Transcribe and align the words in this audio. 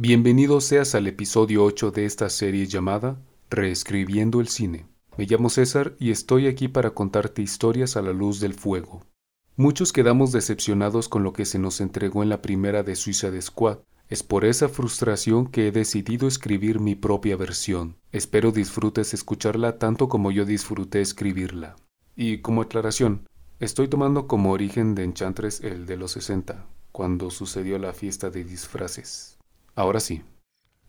Bienvenido 0.00 0.60
seas 0.60 0.94
al 0.94 1.08
episodio 1.08 1.64
8 1.64 1.90
de 1.90 2.04
esta 2.04 2.30
serie 2.30 2.68
llamada 2.68 3.20
Reescribiendo 3.50 4.40
el 4.40 4.46
cine. 4.46 4.86
Me 5.16 5.26
llamo 5.26 5.50
César 5.50 5.96
y 5.98 6.12
estoy 6.12 6.46
aquí 6.46 6.68
para 6.68 6.90
contarte 6.90 7.42
historias 7.42 7.96
a 7.96 8.02
la 8.02 8.12
luz 8.12 8.38
del 8.38 8.54
fuego. 8.54 9.02
Muchos 9.56 9.92
quedamos 9.92 10.30
decepcionados 10.30 11.08
con 11.08 11.24
lo 11.24 11.32
que 11.32 11.44
se 11.44 11.58
nos 11.58 11.80
entregó 11.80 12.22
en 12.22 12.28
la 12.28 12.42
primera 12.42 12.84
de 12.84 12.94
Suiza 12.94 13.32
de 13.32 13.42
Squad. 13.42 13.78
Es 14.08 14.22
por 14.22 14.44
esa 14.44 14.68
frustración 14.68 15.48
que 15.48 15.66
he 15.66 15.72
decidido 15.72 16.28
escribir 16.28 16.78
mi 16.78 16.94
propia 16.94 17.36
versión. 17.36 17.96
Espero 18.12 18.52
disfrutes 18.52 19.14
escucharla 19.14 19.78
tanto 19.78 20.08
como 20.08 20.30
yo 20.30 20.44
disfruté 20.44 21.00
escribirla. 21.00 21.74
Y 22.14 22.38
como 22.38 22.62
aclaración, 22.62 23.26
estoy 23.58 23.88
tomando 23.88 24.28
como 24.28 24.52
origen 24.52 24.94
de 24.94 25.02
Enchantress 25.02 25.60
el 25.64 25.86
de 25.86 25.96
los 25.96 26.12
60, 26.12 26.66
cuando 26.92 27.32
sucedió 27.32 27.80
la 27.80 27.92
fiesta 27.92 28.30
de 28.30 28.44
disfraces. 28.44 29.37
Ahora 29.78 30.00
sí. 30.00 30.22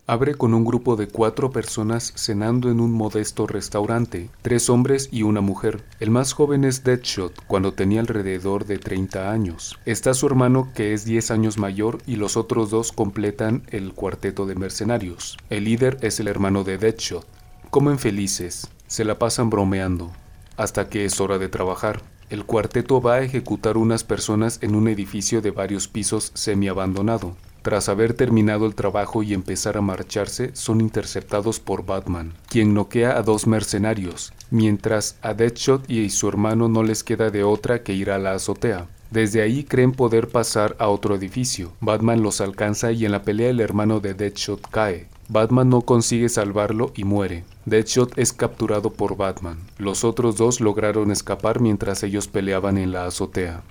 Abre 0.08 0.34
con 0.34 0.56
un 0.56 0.66
grupo 0.66 0.96
de 0.96 1.08
cuatro 1.08 1.52
personas 1.52 2.12
cenando 2.16 2.72
en 2.72 2.80
un 2.80 2.92
modesto 2.92 3.46
restaurante, 3.46 4.32
tres 4.42 4.68
hombres 4.68 5.10
y 5.12 5.22
una 5.22 5.42
mujer. 5.42 5.84
El 6.00 6.10
más 6.10 6.34
joven 6.34 6.64
es 6.64 6.84
Deadshot, 6.84 7.46
cuando 7.46 7.76
tenía 7.76 8.00
alrededor 8.00 8.66
de 8.66 8.80
30 8.80 9.32
años. 9.32 9.78
Está 9.86 10.16
su 10.16 10.26
hermano 10.26 10.72
que 10.74 10.96
es 10.96 11.06
10 11.06 11.30
años 11.30 11.60
mayor 11.60 12.00
y 12.08 12.16
los 12.16 12.36
otros 12.36 12.72
dos 12.72 12.92
completan 12.92 13.62
el 13.68 13.94
cuarteto 13.94 14.48
de 14.48 14.56
mercenarios. 14.56 15.38
El 15.52 15.66
líder 15.66 16.00
es 16.02 16.20
el 16.20 16.28
hermano 16.28 16.64
de 16.64 16.80
Deadshot. 16.80 17.28
Comen 17.70 18.00
felices, 18.00 18.72
se 18.88 19.06
la 19.06 19.20
pasan 19.20 19.52
bromeando, 19.52 20.12
hasta 20.58 20.90
que 20.90 21.06
es 21.06 21.22
hora 21.22 21.38
de 21.38 21.48
trabajar. 21.48 22.02
El 22.32 22.44
cuarteto 22.44 23.02
va 23.02 23.18
a 23.18 23.22
ejecutar 23.22 23.78
unas 23.78 24.04
personas 24.04 24.58
en 24.64 24.74
un 24.74 24.88
edificio 24.88 25.44
de 25.44 25.52
varios 25.52 25.88
pisos 25.88 26.32
semi-abandonado. 26.34 27.36
Tras 27.62 27.90
haber 27.90 28.14
terminado 28.14 28.66
el 28.66 28.76
trabajo 28.76 29.22
y 29.22 29.34
empezar 29.34 29.78
a 29.78 29.82
marcharse, 29.82 30.52
son 30.54 30.80
interceptados 30.80 31.60
por 31.60 31.86
Batman, 31.86 32.34
quien 32.48 32.74
noquea 32.74 33.18
a 33.18 33.22
dos 33.22 33.48
mercenarios, 33.48 34.34
mientras 34.50 35.18
a 35.22 35.34
Deadshot 35.34 35.90
y 35.90 36.10
su 36.10 36.30
hermano 36.30 36.70
no 36.70 36.84
les 36.84 37.04
queda 37.04 37.30
de 37.30 37.44
otra 37.44 37.84
que 37.84 37.94
ir 37.94 38.12
a 38.12 38.18
la 38.18 38.34
azotea. 38.34 38.88
Desde 39.12 39.42
ahí 39.42 39.64
creen 39.64 39.92
poder 39.92 40.28
pasar 40.28 40.76
a 40.80 40.88
otro 40.88 41.16
edificio. 41.16 41.72
Batman 41.82 42.22
los 42.22 42.42
alcanza 42.42 42.92
y 42.92 43.06
en 43.06 43.12
la 43.12 43.24
pelea 43.24 43.50
el 43.50 43.60
hermano 43.60 44.00
de 44.00 44.14
Deadshot 44.14 44.62
cae. 44.70 45.08
Batman 45.28 45.70
no 45.70 45.82
consigue 45.82 46.30
salvarlo 46.30 46.92
y 46.96 47.04
muere. 47.04 47.44
Deadshot 47.66 48.18
es 48.18 48.34
capturado 48.34 48.92
por 48.92 49.18
Batman. 49.18 49.58
Los 49.80 50.04
otros 50.04 50.38
dos 50.38 50.62
lograron 50.62 51.12
escapar 51.12 51.60
mientras 51.60 52.04
ellos 52.04 52.28
peleaban 52.28 52.78
en 52.78 52.92
la 52.92 53.06
azotea. 53.06 53.64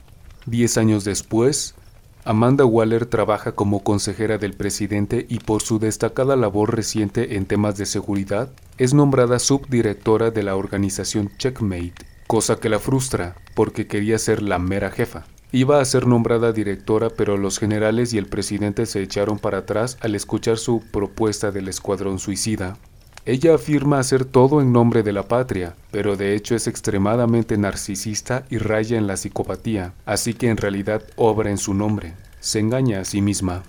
Diez 0.44 0.76
años 0.76 1.04
después, 1.04 1.74
Amanda 2.24 2.64
Waller 2.64 3.06
trabaja 3.06 3.52
como 3.52 3.82
consejera 3.82 4.38
del 4.38 4.54
presidente 4.54 5.26
y 5.28 5.38
por 5.38 5.62
su 5.62 5.78
destacada 5.78 6.36
labor 6.36 6.74
reciente 6.74 7.36
en 7.36 7.46
temas 7.46 7.76
de 7.76 7.86
seguridad, 7.86 8.50
es 8.76 8.92
nombrada 8.92 9.38
subdirectora 9.38 10.30
de 10.30 10.42
la 10.42 10.56
organización 10.56 11.30
Checkmate, 11.38 11.94
cosa 12.26 12.60
que 12.60 12.68
la 12.68 12.78
frustra, 12.78 13.36
porque 13.54 13.86
quería 13.86 14.18
ser 14.18 14.42
la 14.42 14.58
mera 14.58 14.90
jefa. 14.90 15.24
Iba 15.50 15.80
a 15.80 15.84
ser 15.86 16.06
nombrada 16.06 16.52
directora, 16.52 17.08
pero 17.08 17.38
los 17.38 17.58
generales 17.58 18.12
y 18.12 18.18
el 18.18 18.26
presidente 18.26 18.84
se 18.84 19.00
echaron 19.00 19.38
para 19.38 19.58
atrás 19.58 19.96
al 20.02 20.14
escuchar 20.14 20.58
su 20.58 20.82
propuesta 20.92 21.50
del 21.50 21.68
escuadrón 21.68 22.18
suicida. 22.18 22.76
Ella 23.28 23.56
afirma 23.56 23.98
hacer 23.98 24.24
todo 24.24 24.62
en 24.62 24.72
nombre 24.72 25.02
de 25.02 25.12
la 25.12 25.22
patria, 25.22 25.74
pero 25.90 26.16
de 26.16 26.34
hecho 26.34 26.54
es 26.54 26.66
extremadamente 26.66 27.58
narcisista 27.58 28.46
y 28.48 28.56
raya 28.56 28.96
en 28.96 29.06
la 29.06 29.18
psicopatía, 29.18 29.92
así 30.06 30.32
que 30.32 30.48
en 30.48 30.56
realidad 30.56 31.02
obra 31.16 31.50
en 31.50 31.58
su 31.58 31.74
nombre. 31.74 32.14
Se 32.40 32.58
engaña 32.58 33.00
a 33.00 33.04
sí 33.04 33.20
misma. 33.20 33.64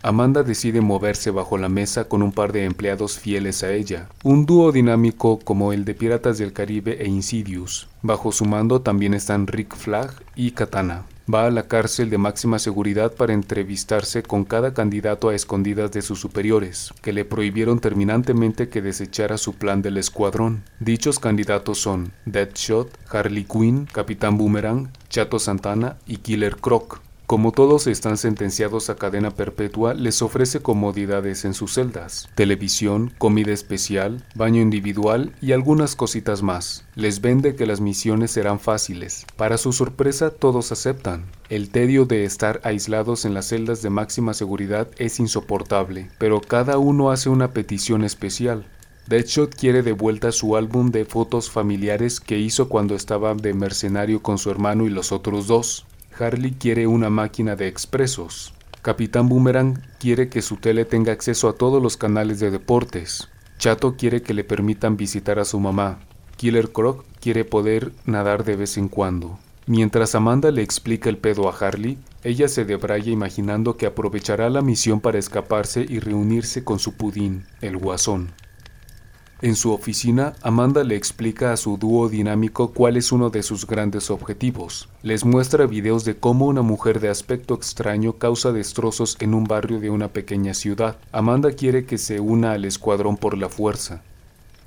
Amanda 0.00 0.44
decide 0.44 0.80
moverse 0.80 1.32
bajo 1.32 1.58
la 1.58 1.68
mesa 1.68 2.04
con 2.04 2.22
un 2.22 2.30
par 2.30 2.52
de 2.52 2.64
empleados 2.64 3.18
fieles 3.18 3.64
a 3.64 3.72
ella, 3.72 4.06
un 4.22 4.46
dúo 4.46 4.70
dinámico 4.70 5.40
como 5.40 5.72
el 5.72 5.84
de 5.84 5.94
Piratas 5.94 6.38
del 6.38 6.52
Caribe 6.52 7.02
e 7.02 7.08
Insidious. 7.08 7.88
Bajo 8.02 8.30
su 8.30 8.44
mando 8.44 8.80
también 8.80 9.14
están 9.14 9.48
Rick 9.48 9.74
Flag 9.74 10.12
y 10.36 10.52
Katana 10.52 11.06
va 11.32 11.46
a 11.46 11.50
la 11.50 11.64
cárcel 11.64 12.10
de 12.10 12.18
máxima 12.18 12.58
seguridad 12.58 13.14
para 13.14 13.32
entrevistarse 13.32 14.22
con 14.22 14.44
cada 14.44 14.74
candidato 14.74 15.28
a 15.28 15.34
escondidas 15.34 15.92
de 15.92 16.02
sus 16.02 16.20
superiores, 16.20 16.92
que 17.02 17.12
le 17.12 17.24
prohibieron 17.24 17.80
terminantemente 17.80 18.68
que 18.68 18.82
desechara 18.82 19.38
su 19.38 19.54
plan 19.54 19.82
del 19.82 19.96
escuadrón. 19.96 20.64
Dichos 20.78 21.18
candidatos 21.18 21.78
son 21.78 22.12
Deadshot, 22.26 22.96
Harley 23.10 23.44
Quinn, 23.44 23.86
Capitán 23.92 24.38
Boomerang, 24.38 24.90
Chato 25.08 25.38
Santana 25.38 25.96
y 26.06 26.18
Killer 26.18 26.56
Croc. 26.56 27.00
Como 27.30 27.52
todos 27.52 27.86
están 27.86 28.16
sentenciados 28.16 28.90
a 28.90 28.96
cadena 28.96 29.30
perpetua, 29.30 29.94
les 29.94 30.20
ofrece 30.20 30.62
comodidades 30.62 31.44
en 31.44 31.54
sus 31.54 31.74
celdas, 31.74 32.28
televisión, 32.34 33.12
comida 33.18 33.52
especial, 33.52 34.24
baño 34.34 34.60
individual 34.60 35.32
y 35.40 35.52
algunas 35.52 35.94
cositas 35.94 36.42
más. 36.42 36.86
Les 36.96 37.20
vende 37.20 37.54
que 37.54 37.66
las 37.66 37.80
misiones 37.80 38.32
serán 38.32 38.58
fáciles. 38.58 39.26
Para 39.36 39.58
su 39.58 39.72
sorpresa, 39.72 40.30
todos 40.30 40.72
aceptan. 40.72 41.30
El 41.48 41.70
tedio 41.70 42.04
de 42.04 42.24
estar 42.24 42.60
aislados 42.64 43.24
en 43.24 43.32
las 43.32 43.46
celdas 43.46 43.80
de 43.80 43.90
máxima 43.90 44.34
seguridad 44.34 44.88
es 44.98 45.20
insoportable, 45.20 46.10
pero 46.18 46.40
cada 46.40 46.78
uno 46.78 47.12
hace 47.12 47.28
una 47.28 47.52
petición 47.52 48.02
especial. 48.02 48.66
Deadshot 49.06 49.54
quiere 49.54 49.82
de 49.82 49.92
vuelta 49.92 50.32
su 50.32 50.56
álbum 50.56 50.90
de 50.90 51.04
fotos 51.04 51.48
familiares 51.48 52.18
que 52.18 52.40
hizo 52.40 52.68
cuando 52.68 52.96
estaba 52.96 53.34
de 53.34 53.54
mercenario 53.54 54.20
con 54.20 54.36
su 54.36 54.50
hermano 54.50 54.84
y 54.86 54.90
los 54.90 55.12
otros 55.12 55.46
dos. 55.46 55.86
Harley 56.20 56.52
quiere 56.52 56.86
una 56.86 57.08
máquina 57.08 57.56
de 57.56 57.66
expresos. 57.66 58.52
Capitán 58.82 59.28
Boomerang 59.28 59.82
quiere 59.98 60.28
que 60.28 60.42
su 60.42 60.56
tele 60.56 60.84
tenga 60.84 61.12
acceso 61.12 61.48
a 61.48 61.54
todos 61.54 61.82
los 61.82 61.96
canales 61.96 62.40
de 62.40 62.50
deportes. 62.50 63.28
Chato 63.58 63.96
quiere 63.96 64.22
que 64.22 64.34
le 64.34 64.44
permitan 64.44 64.96
visitar 64.96 65.38
a 65.38 65.44
su 65.44 65.58
mamá. 65.58 66.00
Killer 66.36 66.72
Croc 66.72 67.04
quiere 67.20 67.44
poder 67.44 67.92
nadar 68.04 68.44
de 68.44 68.56
vez 68.56 68.76
en 68.76 68.88
cuando. 68.88 69.38
Mientras 69.66 70.14
Amanda 70.14 70.50
le 70.50 70.62
explica 70.62 71.08
el 71.08 71.18
pedo 71.18 71.48
a 71.48 71.56
Harley, 71.56 71.98
ella 72.24 72.48
se 72.48 72.64
debraya 72.64 73.10
imaginando 73.10 73.76
que 73.76 73.86
aprovechará 73.86 74.50
la 74.50 74.62
misión 74.62 75.00
para 75.00 75.18
escaparse 75.18 75.86
y 75.88 76.00
reunirse 76.00 76.64
con 76.64 76.78
su 76.78 76.94
pudín, 76.94 77.44
el 77.60 77.76
guasón. 77.76 78.32
En 79.42 79.56
su 79.56 79.72
oficina, 79.72 80.34
Amanda 80.42 80.84
le 80.84 80.96
explica 80.96 81.54
a 81.54 81.56
su 81.56 81.78
dúo 81.78 82.10
dinámico 82.10 82.72
cuál 82.72 82.98
es 82.98 83.10
uno 83.10 83.30
de 83.30 83.42
sus 83.42 83.66
grandes 83.66 84.10
objetivos. 84.10 84.90
Les 85.02 85.24
muestra 85.24 85.66
videos 85.66 86.04
de 86.04 86.14
cómo 86.14 86.44
una 86.44 86.60
mujer 86.60 87.00
de 87.00 87.08
aspecto 87.08 87.54
extraño 87.54 88.18
causa 88.18 88.52
destrozos 88.52 89.16
en 89.18 89.32
un 89.32 89.44
barrio 89.44 89.80
de 89.80 89.88
una 89.88 90.08
pequeña 90.08 90.52
ciudad. 90.52 90.98
Amanda 91.10 91.52
quiere 91.52 91.86
que 91.86 91.96
se 91.96 92.20
una 92.20 92.52
al 92.52 92.66
escuadrón 92.66 93.16
por 93.16 93.38
la 93.38 93.48
fuerza. 93.48 94.02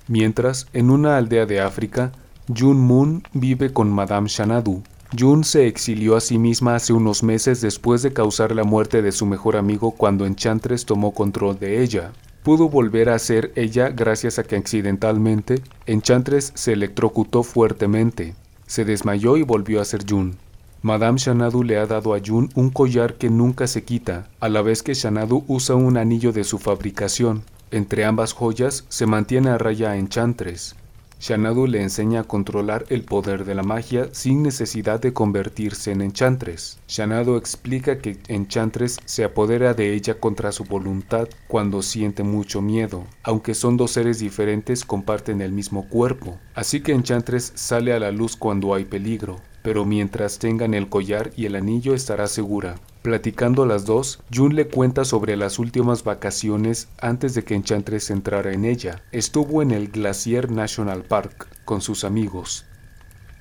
Mientras, 0.08 0.66
en 0.74 0.90
una 0.90 1.18
aldea 1.18 1.46
de 1.46 1.62
África, 1.62 2.12
Jun 2.48 2.80
Moon 2.80 3.22
vive 3.32 3.72
con 3.72 3.92
Madame 3.92 4.28
Shanadu. 4.28 4.82
Jun 5.16 5.44
se 5.44 5.68
exilió 5.68 6.16
a 6.16 6.22
sí 6.22 6.40
misma 6.40 6.78
hace 6.78 6.94
unos 6.94 7.22
meses 7.22 7.62
después 7.62 8.02
de 8.02 8.12
causar 8.12 8.56
la 8.56 8.64
muerte 8.64 9.04
de 9.04 9.12
su 9.12 9.28
mejor 9.28 9.56
amigo 9.56 9.92
cuando 9.92 10.26
Enchantress 10.26 10.88
tomó 10.88 11.14
control 11.14 11.60
de 11.60 11.84
ella 11.84 12.12
pudo 12.44 12.70
volver 12.70 13.10
a 13.10 13.18
ser 13.18 13.52
ella 13.56 13.90
gracias 13.90 14.38
a 14.38 14.44
que 14.44 14.56
accidentalmente 14.56 15.62
Enchantress 15.86 16.52
se 16.56 16.74
electrocutó 16.74 17.44
fuertemente. 17.44 18.36
Se 18.68 18.86
desmayó 18.86 19.38
y 19.38 19.44
volvió 19.44 19.82
a 19.82 19.86
ser 19.86 20.06
Jun. 20.08 20.36
Madame 20.82 21.18
Shanadu 21.18 21.64
le 21.64 21.78
ha 21.78 21.86
dado 21.86 22.14
a 22.14 22.20
Jun 22.24 22.50
un 22.56 22.70
collar 22.70 23.16
que 23.16 23.30
nunca 23.30 23.68
se 23.68 23.84
quita, 23.84 24.28
a 24.42 24.50
la 24.50 24.62
vez 24.62 24.84
que 24.84 24.94
Shanadu 24.94 25.46
usa 25.48 25.76
un 25.76 25.96
anillo 25.96 26.34
de 26.34 26.44
su 26.44 26.60
fabricación. 26.60 27.44
Entre 27.72 28.04
ambas 28.04 28.34
joyas 28.34 28.86
se 28.90 29.06
mantiene 29.06 29.50
a 29.50 29.58
raya 29.58 29.96
Enchantress. 29.96 30.76
Shanadu 31.24 31.68
le 31.68 31.82
enseña 31.82 32.20
a 32.20 32.24
controlar 32.26 32.86
el 32.90 33.06
poder 33.06 33.46
de 33.46 33.56
la 33.56 33.64
magia 33.64 34.10
sin 34.12 34.44
necesidad 34.44 35.00
de 35.00 35.14
convertirse 35.14 35.94
en 35.94 36.02
Enchantress. 36.02 36.80
Shanadu 36.86 37.38
explica 37.38 38.00
que 38.00 38.18
Enchantress 38.28 39.00
se 39.06 39.24
apodera 39.24 39.74
de 39.74 39.94
ella 39.94 40.16
contra 40.16 40.52
su 40.52 40.66
voluntad 40.66 41.30
cuando 41.48 41.82
siente 41.82 42.24
mucho 42.24 42.62
miedo. 42.62 43.06
Aunque 43.24 43.54
son 43.54 43.78
dos 43.78 43.92
seres 43.92 44.20
diferentes, 44.20 44.84
comparten 44.84 45.40
el 45.40 45.54
mismo 45.54 45.88
cuerpo. 45.88 46.40
Así 46.56 46.82
que 46.82 46.92
Enchantress 46.92 47.54
sale 47.56 47.94
a 47.94 48.00
la 48.00 48.12
luz 48.12 48.36
cuando 48.36 48.74
hay 48.74 48.84
peligro, 48.84 49.40
pero 49.62 49.86
mientras 49.86 50.40
tengan 50.40 50.74
el 50.74 50.90
collar 50.90 51.32
y 51.38 51.46
el 51.46 51.56
anillo 51.56 51.94
estará 51.94 52.28
segura. 52.28 52.76
Platicando 53.04 53.66
las 53.66 53.86
dos, 53.86 54.22
Jun 54.34 54.56
le 54.56 54.70
cuenta 54.70 55.04
sobre 55.04 55.36
las 55.36 55.60
últimas 55.60 56.06
vacaciones 56.06 56.88
antes 57.02 57.34
de 57.34 57.44
que 57.44 57.54
Enchantress 57.54 58.10
entrara 58.10 58.54
en 58.54 58.64
ella. 58.64 59.04
Estuvo 59.12 59.62
en 59.62 59.72
el 59.72 59.90
Glacier 59.90 60.50
National 60.50 61.04
Park 61.04 61.50
con 61.66 61.82
sus 61.82 62.06
amigos. 62.06 62.66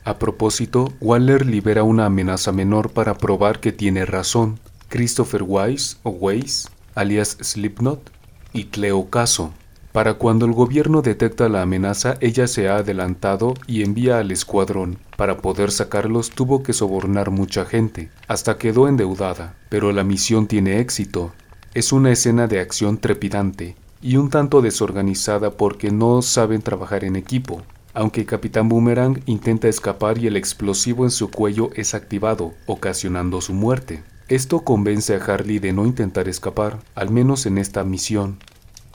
A 0.03 0.19
propósito, 0.19 0.93
Waller 1.00 1.47
libera 1.47 1.85
una 1.85 2.06
amenaza 2.06 2.50
menor 2.50 2.91
para 2.91 3.14
probar 3.14 3.61
que 3.61 3.70
tiene 3.70 4.05
razón. 4.05 4.59
Christopher 4.88 5.44
Weiss, 5.44 5.97
o 6.03 6.11
Weiss, 6.11 6.69
alias 6.97 7.38
Slipknot, 7.41 8.11
y 8.53 8.64
Cleo 8.64 9.11
Caso, 9.11 9.55
para 9.92 10.14
cuando 10.14 10.46
el 10.46 10.52
gobierno 10.52 11.02
detecta 11.02 11.50
la 11.50 11.60
amenaza, 11.62 12.16
ella 12.20 12.46
se 12.46 12.68
ha 12.68 12.76
adelantado 12.76 13.52
y 13.66 13.82
envía 13.82 14.18
al 14.18 14.30
escuadrón. 14.30 14.98
Para 15.18 15.36
poder 15.36 15.70
sacarlos 15.70 16.30
tuvo 16.30 16.62
que 16.62 16.72
sobornar 16.72 17.30
mucha 17.30 17.66
gente, 17.66 18.10
hasta 18.26 18.56
quedó 18.56 18.88
endeudada, 18.88 19.54
pero 19.68 19.92
la 19.92 20.02
misión 20.02 20.46
tiene 20.46 20.80
éxito. 20.80 21.32
Es 21.74 21.92
una 21.92 22.10
escena 22.10 22.46
de 22.46 22.60
acción 22.60 22.96
trepidante 22.98 23.76
y 24.00 24.16
un 24.16 24.30
tanto 24.30 24.62
desorganizada 24.62 25.50
porque 25.52 25.90
no 25.90 26.22
saben 26.22 26.62
trabajar 26.62 27.04
en 27.04 27.16
equipo, 27.16 27.62
aunque 27.92 28.24
Capitán 28.24 28.70
Boomerang 28.70 29.22
intenta 29.26 29.68
escapar 29.68 30.16
y 30.16 30.26
el 30.26 30.36
explosivo 30.36 31.04
en 31.04 31.10
su 31.10 31.30
cuello 31.30 31.70
es 31.74 31.94
activado, 31.94 32.54
ocasionando 32.66 33.42
su 33.42 33.52
muerte. 33.52 34.02
Esto 34.28 34.60
convence 34.60 35.14
a 35.14 35.22
Harley 35.22 35.58
de 35.58 35.74
no 35.74 35.84
intentar 35.84 36.28
escapar, 36.28 36.78
al 36.94 37.10
menos 37.10 37.44
en 37.44 37.58
esta 37.58 37.84
misión. 37.84 38.38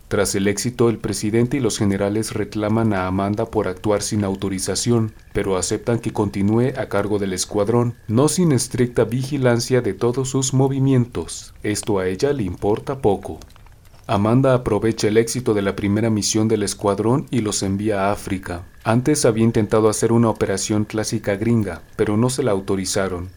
Tras 0.07 0.35
el 0.35 0.47
éxito, 0.47 0.89
el 0.89 0.99
presidente 0.99 1.57
y 1.57 1.59
los 1.59 1.77
generales 1.77 2.33
reclaman 2.33 2.93
a 2.93 3.07
Amanda 3.07 3.45
por 3.45 3.67
actuar 3.67 4.01
sin 4.01 4.23
autorización, 4.23 5.13
pero 5.33 5.57
aceptan 5.57 5.99
que 5.99 6.13
continúe 6.13 6.71
a 6.77 6.87
cargo 6.87 7.19
del 7.19 7.33
escuadrón, 7.33 7.95
no 8.07 8.29
sin 8.29 8.53
estricta 8.53 9.03
vigilancia 9.03 9.81
de 9.81 9.93
todos 9.93 10.29
sus 10.29 10.53
movimientos. 10.53 11.53
Esto 11.61 11.99
a 11.99 12.07
ella 12.07 12.31
le 12.31 12.43
importa 12.43 13.01
poco. 13.01 13.39
Amanda 14.09 14.53
aprovecha 14.53 15.09
el 15.09 15.17
éxito 15.17 15.53
de 15.53 15.61
la 15.61 15.75
primera 15.75 16.09
misión 16.09 16.47
del 16.47 16.63
escuadrón 16.63 17.27
y 17.29 17.41
los 17.41 17.61
envía 17.61 18.05
a 18.05 18.13
África. 18.13 18.63
Antes 18.85 19.25
había 19.25 19.43
intentado 19.43 19.89
hacer 19.89 20.13
una 20.13 20.29
operación 20.29 20.85
clásica 20.85 21.35
gringa, 21.35 21.81
pero 21.97 22.15
no 22.15 22.29
se 22.29 22.43
la 22.43 22.51
autorizaron. 22.51 23.27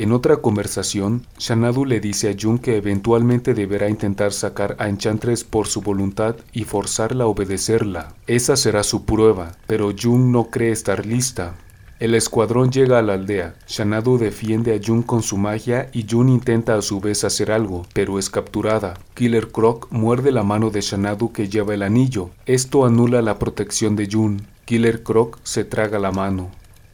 En 0.00 0.12
otra 0.12 0.38
conversación, 0.38 1.26
Shanadu 1.38 1.84
le 1.84 2.00
dice 2.00 2.30
a 2.30 2.34
Jun 2.34 2.58
que 2.58 2.78
eventualmente 2.78 3.52
deberá 3.52 3.90
intentar 3.90 4.32
sacar 4.32 4.74
a 4.78 4.88
Enchantress 4.88 5.44
por 5.44 5.66
su 5.66 5.82
voluntad 5.82 6.36
y 6.54 6.64
forzarla 6.64 7.24
a 7.24 7.26
obedecerla. 7.26 8.14
Esa 8.26 8.56
será 8.56 8.82
su 8.82 9.04
prueba, 9.04 9.52
pero 9.66 9.92
Jun 9.92 10.32
no 10.32 10.44
cree 10.44 10.70
estar 10.70 11.04
lista. 11.04 11.54
El 11.98 12.14
escuadrón 12.14 12.70
llega 12.70 12.98
a 12.98 13.02
la 13.02 13.12
aldea. 13.12 13.56
Shanadu 13.68 14.16
defiende 14.16 14.74
a 14.74 14.80
Jun 14.82 15.02
con 15.02 15.22
su 15.22 15.36
magia 15.36 15.90
y 15.92 16.06
Jun 16.08 16.30
intenta 16.30 16.76
a 16.76 16.80
su 16.80 16.98
vez 16.98 17.22
hacer 17.24 17.52
algo, 17.52 17.84
pero 17.92 18.18
es 18.18 18.30
capturada. 18.30 18.94
Killer 19.12 19.48
Croc 19.48 19.86
muerde 19.90 20.32
la 20.32 20.44
mano 20.44 20.70
de 20.70 20.80
Shanadu 20.80 21.30
que 21.30 21.50
lleva 21.50 21.74
el 21.74 21.82
anillo. 21.82 22.30
Esto 22.46 22.86
anula 22.86 23.20
la 23.20 23.38
protección 23.38 23.96
de 23.96 24.08
Jun. 24.10 24.46
Killer 24.64 25.02
Croc 25.02 25.38
se 25.42 25.64
traga 25.64 25.98
la 25.98 26.10
mano. 26.10 26.52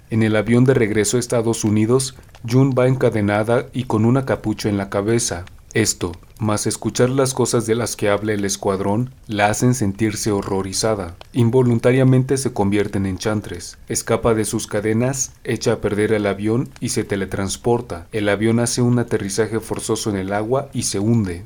En 0.08 0.22
el 0.22 0.36
avión 0.36 0.64
de 0.64 0.72
regreso 0.72 1.16
a 1.16 1.20
Estados 1.20 1.64
Unidos, 1.64 2.14
June 2.48 2.74
va 2.76 2.88
encadenada 2.88 3.66
y 3.72 3.84
con 3.84 4.04
una 4.04 4.24
capucha 4.24 4.68
en 4.68 4.76
la 4.76 4.90
cabeza. 4.90 5.44
Esto, 5.74 6.12
más 6.38 6.66
escuchar 6.66 7.10
las 7.10 7.34
cosas 7.34 7.66
de 7.66 7.74
las 7.74 7.96
que 7.96 8.08
habla 8.08 8.32
el 8.32 8.44
escuadrón, 8.44 9.10
la 9.26 9.48
hacen 9.48 9.74
sentirse 9.74 10.30
horrorizada. 10.30 11.16
Involuntariamente 11.32 12.38
se 12.38 12.52
convierte 12.52 12.98
en 12.98 13.06
enchantres. 13.06 13.78
Escapa 13.88 14.34
de 14.34 14.44
sus 14.44 14.66
cadenas, 14.66 15.32
echa 15.44 15.74
a 15.74 15.80
perder 15.80 16.12
el 16.12 16.26
avión 16.26 16.68
y 16.80 16.90
se 16.90 17.04
teletransporta. 17.04 18.06
El 18.12 18.28
avión 18.28 18.60
hace 18.60 18.80
un 18.82 18.98
aterrizaje 18.98 19.60
forzoso 19.60 20.10
en 20.10 20.16
el 20.16 20.32
agua 20.32 20.68
y 20.72 20.84
se 20.84 20.98
hunde. 20.98 21.44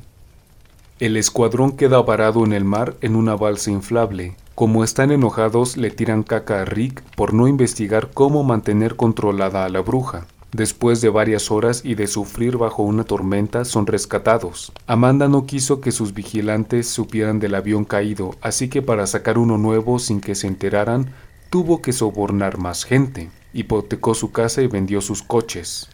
El 0.99 1.17
escuadrón 1.17 1.71
queda 1.71 2.01
varado 2.01 2.45
en 2.45 2.53
el 2.53 2.63
mar 2.63 2.95
en 3.01 3.15
una 3.15 3.35
balsa 3.35 3.71
inflable. 3.71 4.35
Como 4.55 4.83
están 4.83 5.11
enojados, 5.11 5.75
le 5.75 5.89
tiran 5.89 6.23
caca 6.23 6.61
a 6.61 6.65
Rick 6.65 7.01
por 7.15 7.33
no 7.33 7.47
investigar 7.47 8.11
cómo 8.13 8.43
mantener 8.43 8.95
controlada 8.95 9.65
a 9.65 9.69
la 9.69 9.79
bruja. 9.81 10.27
Después 10.53 10.99
de 10.99 11.09
varias 11.09 11.49
horas 11.49 11.81
y 11.85 11.95
de 11.95 12.07
sufrir 12.07 12.57
bajo 12.57 12.83
una 12.83 13.05
tormenta, 13.05 13.63
son 13.63 13.87
rescatados. 13.87 14.73
Amanda 14.85 15.29
no 15.29 15.45
quiso 15.45 15.79
que 15.79 15.93
sus 15.93 16.13
vigilantes 16.13 16.87
supieran 16.87 17.39
del 17.39 17.55
avión 17.55 17.85
caído, 17.85 18.35
así 18.41 18.67
que 18.67 18.81
para 18.81 19.07
sacar 19.07 19.37
uno 19.37 19.57
nuevo 19.57 19.97
sin 19.97 20.19
que 20.19 20.35
se 20.35 20.47
enteraran, 20.47 21.13
tuvo 21.49 21.81
que 21.81 21.93
sobornar 21.93 22.57
más 22.57 22.83
gente. 22.83 23.29
Hipotecó 23.53 24.13
su 24.13 24.31
casa 24.31 24.61
y 24.61 24.67
vendió 24.67 24.99
sus 24.99 25.23
coches. 25.23 25.89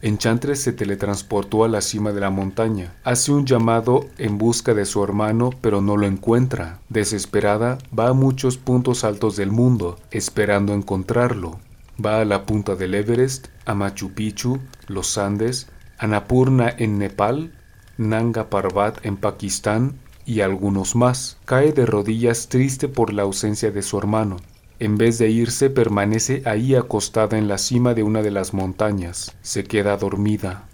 Enchantress 0.00 0.60
se 0.60 0.72
teletransportó 0.72 1.64
a 1.64 1.68
la 1.68 1.80
cima 1.80 2.12
de 2.12 2.20
la 2.20 2.30
montaña. 2.30 2.94
Hace 3.02 3.32
un 3.32 3.46
llamado 3.46 4.06
en 4.16 4.38
busca 4.38 4.74
de 4.74 4.84
su 4.84 5.02
hermano, 5.02 5.50
pero 5.60 5.80
no 5.80 5.96
lo 5.96 6.06
encuentra. 6.06 6.78
Desesperada, 6.88 7.78
va 7.96 8.08
a 8.08 8.12
muchos 8.12 8.58
puntos 8.58 9.02
altos 9.02 9.36
del 9.36 9.50
mundo, 9.50 9.98
esperando 10.12 10.72
encontrarlo. 10.72 11.58
Va 12.04 12.20
a 12.20 12.24
la 12.24 12.46
punta 12.46 12.76
del 12.76 12.94
Everest, 12.94 13.48
a 13.64 13.74
Machu 13.74 14.12
Picchu, 14.12 14.60
los 14.86 15.18
Andes, 15.18 15.66
Annapurna 15.98 16.72
en 16.78 16.96
Nepal, 16.98 17.52
Nanga 17.96 18.50
Parbat 18.50 19.04
en 19.04 19.16
Pakistán 19.16 19.98
y 20.24 20.40
algunos 20.40 20.94
más. 20.94 21.38
Cae 21.44 21.72
de 21.72 21.86
rodillas 21.86 22.48
triste 22.48 22.86
por 22.86 23.12
la 23.12 23.22
ausencia 23.22 23.72
de 23.72 23.82
su 23.82 23.98
hermano. 23.98 24.36
En 24.78 24.96
vez 24.96 25.18
de 25.18 25.28
irse, 25.30 25.70
permanece 25.70 26.42
ahí 26.44 26.76
acostada 26.76 27.36
en 27.36 27.48
la 27.48 27.58
cima 27.58 27.94
de 27.94 28.04
una 28.04 28.22
de 28.22 28.30
las 28.30 28.54
montañas. 28.54 29.34
Se 29.42 29.64
queda 29.64 29.96
dormida. 29.96 30.68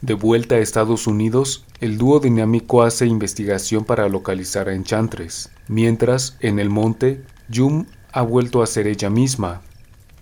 De 0.00 0.14
vuelta 0.14 0.56
a 0.56 0.58
Estados 0.58 1.06
Unidos, 1.06 1.64
el 1.80 1.96
dúo 1.96 2.18
dinámico 2.18 2.82
hace 2.82 3.06
investigación 3.06 3.84
para 3.84 4.08
localizar 4.08 4.68
a 4.68 4.74
Enchantress. 4.74 5.50
Mientras, 5.68 6.36
en 6.40 6.58
el 6.58 6.70
monte, 6.70 7.22
Jum 7.54 7.86
ha 8.10 8.22
vuelto 8.22 8.62
a 8.62 8.66
ser 8.66 8.88
ella 8.88 9.10
misma. 9.10 9.62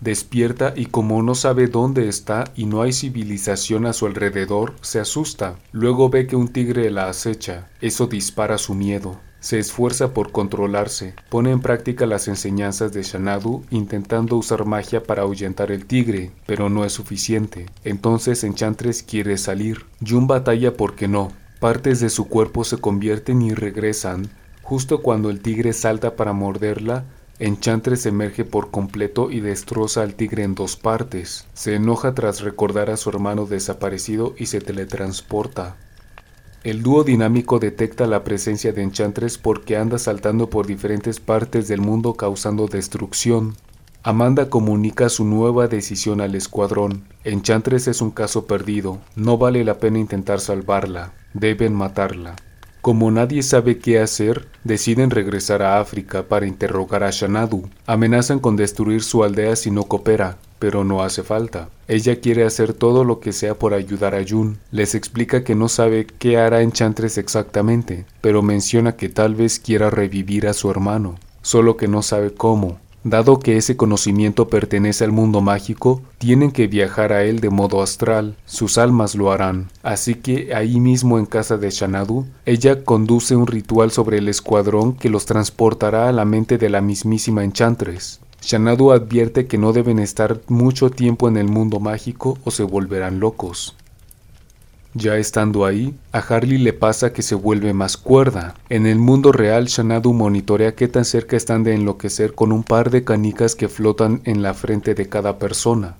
Despierta 0.05 0.71
y 0.75 0.85
como 0.85 1.23
no 1.23 1.33
sabe 1.33 1.65
dónde 1.65 2.07
está 2.07 2.43
y 2.55 2.67
no 2.67 2.83
hay 2.83 2.93
civilización 2.93 3.87
a 3.87 3.93
su 3.93 4.05
alrededor, 4.05 4.75
se 4.81 4.99
asusta. 4.99 5.55
Luego 5.71 6.11
ve 6.11 6.27
que 6.27 6.35
un 6.35 6.49
tigre 6.49 6.91
la 6.91 7.09
acecha. 7.09 7.69
Eso 7.81 8.05
dispara 8.05 8.59
su 8.59 8.75
miedo. 8.75 9.19
Se 9.39 9.57
esfuerza 9.57 10.13
por 10.13 10.31
controlarse, 10.31 11.15
pone 11.29 11.49
en 11.49 11.59
práctica 11.59 12.05
las 12.05 12.27
enseñanzas 12.27 12.93
de 12.93 13.01
Shanadu 13.01 13.63
intentando 13.71 14.37
usar 14.37 14.65
magia 14.65 15.01
para 15.01 15.23
ahuyentar 15.23 15.71
el 15.71 15.87
tigre, 15.87 16.31
pero 16.45 16.69
no 16.69 16.85
es 16.85 16.93
suficiente. 16.93 17.65
Entonces 17.83 18.43
Enchantress 18.43 19.01
quiere 19.01 19.39
salir. 19.39 19.87
Jun 20.07 20.27
batalla 20.27 20.77
porque 20.77 21.07
no. 21.07 21.31
Partes 21.59 21.99
de 21.99 22.11
su 22.11 22.27
cuerpo 22.27 22.63
se 22.63 22.77
convierten 22.77 23.41
y 23.41 23.55
regresan. 23.55 24.29
Justo 24.61 25.01
cuando 25.01 25.31
el 25.31 25.41
tigre 25.41 25.73
salta 25.73 26.15
para 26.15 26.33
morderla, 26.33 27.05
Enchantress 27.37 28.05
emerge 28.05 28.45
por 28.45 28.71
completo 28.71 29.29
y 29.29 29.41
destroza 29.41 30.03
al 30.03 30.15
tigre 30.15 30.43
en 30.43 30.55
dos 30.55 30.77
partes. 30.77 31.45
Se 31.53 31.75
enoja 31.75 32.13
tras 32.13 32.39
recordar 32.39 32.89
a 32.89 32.95
su 32.95 33.09
hermano 33.09 33.45
desaparecido 33.45 34.33
y 34.37 34.45
se 34.45 34.61
teletransporta. 34.61 35.75
El 36.63 36.81
dúo 36.81 37.03
dinámico 37.03 37.59
detecta 37.59 38.07
la 38.07 38.23
presencia 38.23 38.71
de 38.71 38.83
Enchantress 38.83 39.37
porque 39.37 39.75
anda 39.75 39.99
saltando 39.99 40.49
por 40.49 40.65
diferentes 40.65 41.19
partes 41.19 41.67
del 41.67 41.81
mundo 41.81 42.13
causando 42.13 42.67
destrucción. 42.67 43.55
Amanda 44.01 44.49
comunica 44.49 45.09
su 45.09 45.25
nueva 45.25 45.67
decisión 45.67 46.21
al 46.21 46.35
escuadrón. 46.35 47.03
Enchantress 47.25 47.89
es 47.89 48.01
un 48.01 48.11
caso 48.11 48.47
perdido, 48.47 48.99
no 49.15 49.37
vale 49.37 49.63
la 49.65 49.77
pena 49.79 49.99
intentar 49.99 50.39
salvarla, 50.39 51.11
deben 51.33 51.73
matarla. 51.73 52.35
Como 52.85 53.09
nadie 53.09 53.41
sabe 53.41 53.79
qué 53.79 53.99
hacer, 53.99 54.47
deciden 54.63 55.09
regresar 55.09 55.63
a 55.63 55.79
África 55.79 56.27
para 56.27 56.45
interrogar 56.45 57.03
a 57.03 57.09
Shanadu. 57.09 57.67
Amenazan 57.87 58.37
con 58.37 58.55
destruir 58.55 59.01
su 59.01 59.23
aldea 59.23 59.55
si 59.55 59.71
no 59.71 59.85
coopera, 59.85 60.37
pero 60.59 60.83
no 60.83 61.01
hace 61.01 61.23
falta. 61.23 61.69
Ella 61.87 62.19
quiere 62.19 62.43
hacer 62.43 62.73
todo 62.73 63.03
lo 63.03 63.19
que 63.19 63.33
sea 63.33 63.55
por 63.55 63.73
ayudar 63.73 64.13
a 64.13 64.23
Jun. 64.23 64.59
Les 64.69 64.93
explica 64.93 65.43
que 65.43 65.55
no 65.55 65.67
sabe 65.67 66.05
qué 66.05 66.37
hará 66.37 66.61
Enchantress 66.61 67.17
exactamente, 67.17 68.05
pero 68.21 68.43
menciona 68.43 68.95
que 68.95 69.09
tal 69.09 69.33
vez 69.33 69.57
quiera 69.57 69.89
revivir 69.89 70.45
a 70.45 70.53
su 70.53 70.69
hermano, 70.69 71.15
solo 71.41 71.77
que 71.77 71.87
no 71.87 72.03
sabe 72.03 72.35
cómo. 72.35 72.77
Dado 73.05 73.37
que 73.37 73.55
ese 73.55 73.77
conocimiento 73.77 74.49
pertenece 74.49 75.03
al 75.03 75.11
mundo 75.11 75.39
mágico, 75.39 76.01
tienen 76.17 76.49
que 76.49 76.65
viajar 76.65 77.13
a 77.13 77.23
él 77.23 77.39
de 77.39 77.51
modo 77.51 77.83
astral, 77.83 78.35
sus 78.47 78.79
almas 78.79 79.13
lo 79.13 79.31
harán. 79.31 79.69
Así 79.83 80.15
que 80.15 80.55
ahí 80.55 80.79
mismo 80.79 81.19
en 81.19 81.27
casa 81.27 81.55
de 81.57 81.69
Shanadu, 81.69 82.25
ella 82.47 82.83
conduce 82.83 83.35
un 83.35 83.45
ritual 83.45 83.91
sobre 83.91 84.17
el 84.17 84.27
escuadrón 84.27 84.95
que 84.95 85.09
los 85.09 85.27
transportará 85.27 86.09
a 86.09 86.13
la 86.13 86.25
mente 86.25 86.57
de 86.57 86.71
la 86.71 86.81
mismísima 86.81 87.43
Enchantress. 87.43 88.21
Shanadu 88.41 88.91
advierte 88.91 89.45
que 89.45 89.59
no 89.59 89.71
deben 89.71 89.99
estar 89.99 90.41
mucho 90.47 90.89
tiempo 90.89 91.27
en 91.27 91.37
el 91.37 91.47
mundo 91.47 91.79
mágico 91.79 92.39
o 92.43 92.49
se 92.49 92.63
volverán 92.63 93.19
locos. 93.19 93.75
Ya 94.95 95.17
estando 95.17 95.65
ahí, 95.65 95.93
a 96.11 96.17
Harley 96.17 96.57
le 96.57 96.73
pasa 96.73 97.13
que 97.13 97.21
se 97.21 97.35
vuelve 97.35 97.73
más 97.73 97.97
cuerda. 97.97 98.55
En 98.69 98.87
el 98.87 98.97
mundo 98.97 99.31
real, 99.31 99.65
Shanadu 99.65 100.13
monitorea 100.13 100.73
qué 100.73 100.87
tan 100.87 101.05
cerca 101.05 101.37
están 101.37 101.63
de 101.63 101.75
enloquecer 101.75 102.33
con 102.33 102.51
un 102.51 102.63
par 102.63 102.89
de 102.89 103.03
canicas 103.03 103.53
que 103.53 103.69
flotan 103.69 104.21
en 104.23 104.41
la 104.41 104.55
frente 104.55 104.95
de 104.95 105.07
cada 105.07 105.37
persona. 105.37 105.97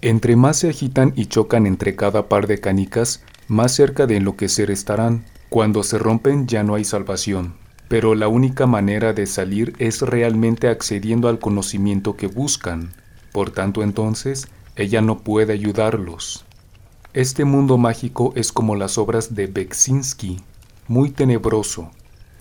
Entre 0.00 0.34
más 0.34 0.56
se 0.56 0.70
agitan 0.70 1.12
y 1.14 1.26
chocan 1.26 1.66
entre 1.66 1.94
cada 1.94 2.28
par 2.28 2.48
de 2.48 2.58
canicas, 2.58 3.22
más 3.46 3.72
cerca 3.72 4.06
de 4.06 4.16
enloquecer 4.16 4.72
estarán. 4.72 5.24
Cuando 5.48 5.84
se 5.84 5.98
rompen 5.98 6.48
ya 6.48 6.64
no 6.64 6.74
hay 6.74 6.84
salvación 6.84 7.54
pero 7.88 8.14
la 8.14 8.28
única 8.28 8.66
manera 8.66 9.14
de 9.14 9.26
salir 9.26 9.74
es 9.78 10.02
realmente 10.02 10.68
accediendo 10.68 11.28
al 11.28 11.38
conocimiento 11.38 12.16
que 12.16 12.26
buscan. 12.26 12.92
Por 13.32 13.50
tanto 13.50 13.82
entonces, 13.82 14.48
ella 14.76 15.00
no 15.00 15.20
puede 15.20 15.54
ayudarlos. 15.54 16.44
Este 17.14 17.46
mundo 17.46 17.78
mágico 17.78 18.34
es 18.36 18.52
como 18.52 18.76
las 18.76 18.98
obras 18.98 19.34
de 19.34 19.46
Beksinski, 19.46 20.42
muy 20.88 21.08
tenebroso. 21.10 21.90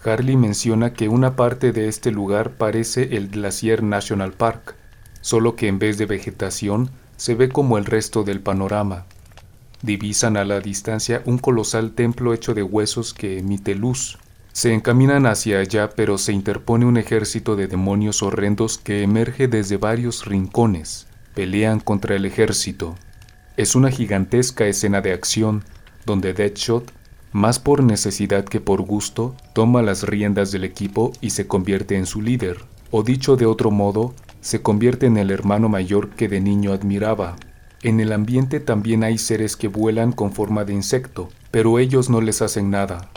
Harley 0.03 0.36
menciona 0.36 0.91
que 0.91 1.07
una 1.07 1.38
parte 1.38 1.71
de 1.71 1.88
este 1.88 2.12
lugar 2.12 2.51
parece 2.57 3.15
el 3.15 3.29
Glacier 3.29 3.81
National 3.81 4.33
Park, 4.33 4.75
solo 5.21 5.55
que 5.55 5.69
en 5.69 5.79
vez 5.79 5.97
de 5.97 6.05
vegetación 6.05 6.89
se 7.15 7.33
ve 7.33 7.47
como 7.47 7.77
el 7.77 7.86
resto 7.86 8.25
del 8.25 8.41
panorama. 8.41 9.05
Divisan 9.83 10.36
a 10.36 10.43
la 10.43 10.59
distancia 10.59 11.21
un 11.24 11.38
colosal 11.38 11.93
templo 11.93 12.33
hecho 12.33 12.53
de 12.53 12.63
huesos 12.63 13.13
que 13.13 13.39
emite 13.39 13.74
luz. 13.74 14.17
Se 14.51 14.74
encaminan 14.74 15.27
hacia 15.27 15.59
allá, 15.59 15.91
pero 15.91 16.17
se 16.17 16.33
interpone 16.33 16.86
un 16.86 16.97
ejército 16.97 17.55
de 17.55 17.67
demonios 17.67 18.21
horrendos 18.21 18.77
que 18.77 19.01
emerge 19.01 19.47
desde 19.47 19.77
varios 19.77 20.25
rincones. 20.25 21.07
Pelean 21.36 21.79
contra 21.79 22.17
el 22.17 22.25
ejército. 22.25 22.95
Es 23.57 23.73
una 23.73 23.89
gigantesca 23.89 24.67
escena 24.67 25.01
de 25.01 25.13
acción 25.13 25.63
donde 26.05 26.33
Deadshot, 26.33 26.91
más 27.31 27.57
por 27.57 27.81
necesidad 27.81 28.45
que 28.45 28.61
por 28.61 28.83
gusto, 28.83 29.35
toma 29.53 29.81
las 29.81 30.03
riendas 30.03 30.51
del 30.51 30.63
equipo 30.63 31.11
y 31.21 31.31
se 31.31 31.47
convierte 31.47 31.97
en 31.97 32.05
su 32.05 32.21
líder, 32.21 32.59
o 32.91 33.01
dicho 33.01 33.35
de 33.35 33.47
otro 33.47 33.71
modo, 33.71 34.13
se 34.41 34.61
convierte 34.61 35.07
en 35.07 35.17
el 35.17 35.31
hermano 35.31 35.69
mayor 35.69 36.11
que 36.11 36.27
de 36.27 36.39
niño 36.39 36.71
admiraba. 36.71 37.35
En 37.81 37.99
el 37.99 38.13
ambiente 38.13 38.59
también 38.59 39.03
hay 39.03 39.17
seres 39.17 39.55
que 39.55 39.69
vuelan 39.69 40.11
con 40.11 40.33
forma 40.33 40.63
de 40.63 40.73
insecto, 40.73 41.29
pero 41.49 41.79
ellos 41.79 42.11
no 42.11 42.21
les 42.21 42.43
hacen 42.43 42.69
nada. 42.69 43.09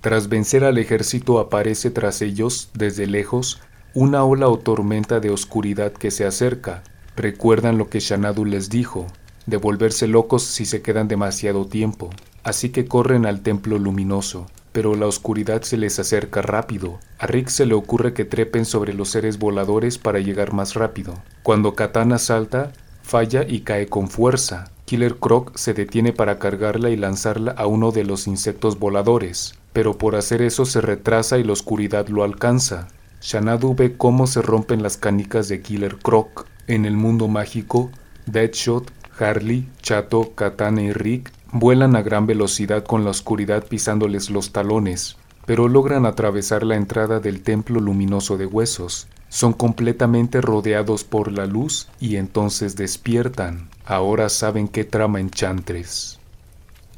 Tras 0.00 0.28
vencer 0.28 0.62
al 0.62 0.78
ejército 0.78 1.40
aparece 1.40 1.90
tras 1.90 2.22
ellos, 2.22 2.70
desde 2.74 3.08
lejos, 3.08 3.60
una 3.92 4.22
ola 4.22 4.48
o 4.48 4.56
tormenta 4.56 5.18
de 5.18 5.30
oscuridad 5.30 5.92
que 5.92 6.12
se 6.12 6.24
acerca. 6.24 6.84
Recuerdan 7.16 7.76
lo 7.76 7.90
que 7.90 7.98
Shanadu 7.98 8.44
les 8.44 8.70
dijo, 8.70 9.08
de 9.46 9.56
volverse 9.56 10.06
locos 10.06 10.42
si 10.42 10.64
se 10.64 10.82
quedan 10.82 11.08
demasiado 11.08 11.66
tiempo. 11.66 12.10
Así 12.42 12.70
que 12.70 12.86
corren 12.86 13.26
al 13.26 13.42
templo 13.42 13.78
luminoso, 13.78 14.46
pero 14.72 14.94
la 14.94 15.06
oscuridad 15.06 15.62
se 15.62 15.76
les 15.76 15.98
acerca 15.98 16.42
rápido. 16.42 16.98
A 17.18 17.26
Rick 17.26 17.48
se 17.48 17.66
le 17.66 17.74
ocurre 17.74 18.14
que 18.14 18.24
trepen 18.24 18.64
sobre 18.64 18.94
los 18.94 19.10
seres 19.10 19.38
voladores 19.38 19.98
para 19.98 20.20
llegar 20.20 20.52
más 20.52 20.74
rápido. 20.74 21.14
Cuando 21.42 21.74
Katana 21.74 22.18
salta, 22.18 22.72
falla 23.02 23.44
y 23.46 23.60
cae 23.60 23.88
con 23.88 24.08
fuerza. 24.08 24.70
Killer 24.84 25.16
Croc 25.16 25.56
se 25.56 25.74
detiene 25.74 26.12
para 26.12 26.38
cargarla 26.38 26.90
y 26.90 26.96
lanzarla 26.96 27.52
a 27.52 27.66
uno 27.66 27.92
de 27.92 28.04
los 28.04 28.26
insectos 28.26 28.78
voladores, 28.78 29.54
pero 29.72 29.98
por 29.98 30.16
hacer 30.16 30.42
eso 30.42 30.64
se 30.64 30.80
retrasa 30.80 31.38
y 31.38 31.44
la 31.44 31.52
oscuridad 31.52 32.08
lo 32.08 32.24
alcanza. 32.24 32.88
Shanadu 33.20 33.74
ve 33.74 33.96
cómo 33.96 34.26
se 34.26 34.42
rompen 34.42 34.82
las 34.82 34.96
canicas 34.96 35.48
de 35.48 35.60
Killer 35.60 35.98
Croc. 35.98 36.46
En 36.66 36.86
el 36.86 36.96
mundo 36.96 37.28
mágico, 37.28 37.90
Deadshot, 38.26 38.90
Harley, 39.20 39.68
Chato, 39.82 40.32
Katana 40.34 40.82
y 40.82 40.92
Rick 40.92 41.32
vuelan 41.52 41.96
a 41.96 42.02
gran 42.02 42.26
velocidad 42.26 42.84
con 42.84 43.04
la 43.04 43.10
oscuridad 43.10 43.66
pisándoles 43.66 44.30
los 44.30 44.52
talones, 44.52 45.16
pero 45.46 45.68
logran 45.68 46.06
atravesar 46.06 46.64
la 46.64 46.76
entrada 46.76 47.20
del 47.20 47.42
templo 47.42 47.80
luminoso 47.80 48.38
de 48.38 48.46
huesos. 48.46 49.08
Son 49.28 49.52
completamente 49.52 50.40
rodeados 50.40 51.04
por 51.04 51.32
la 51.32 51.46
luz 51.46 51.88
y 52.00 52.16
entonces 52.16 52.76
despiertan. 52.76 53.68
Ahora 53.84 54.28
saben 54.28 54.68
qué 54.68 54.84
trama 54.84 55.20
Enchantress. 55.20 56.18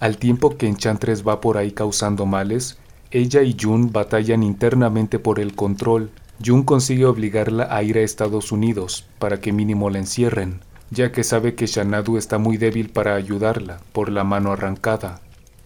Al 0.00 0.16
tiempo 0.16 0.56
que 0.56 0.66
Enchantress 0.66 1.26
va 1.26 1.40
por 1.40 1.58
ahí 1.58 1.72
causando 1.72 2.26
males, 2.26 2.78
ella 3.10 3.42
y 3.42 3.54
Jun 3.60 3.92
batallan 3.92 4.42
internamente 4.42 5.18
por 5.18 5.38
el 5.38 5.54
control. 5.54 6.10
Jun 6.44 6.62
consigue 6.62 7.04
obligarla 7.04 7.68
a 7.70 7.82
ir 7.82 7.98
a 7.98 8.00
Estados 8.00 8.50
Unidos 8.50 9.06
para 9.18 9.40
que 9.40 9.52
mínimo 9.52 9.90
la 9.90 9.98
encierren, 9.98 10.60
ya 10.92 11.10
que 11.10 11.24
sabe 11.24 11.54
que 11.54 11.66
Shanadu 11.66 12.18
está 12.18 12.36
muy 12.38 12.58
débil 12.58 12.90
para 12.90 13.14
ayudarla 13.14 13.80
por 13.92 14.10
la 14.10 14.24
mano 14.24 14.52
arrancada. 14.52 15.20